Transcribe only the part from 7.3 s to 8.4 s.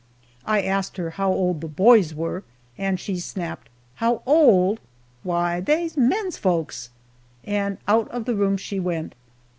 and out of the